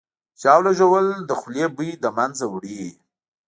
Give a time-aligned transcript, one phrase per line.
[0.41, 2.83] ژاوله ژوول د خولې بوی له منځه وړي.